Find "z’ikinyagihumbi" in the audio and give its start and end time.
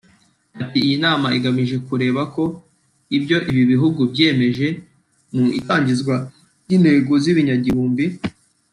7.23-8.05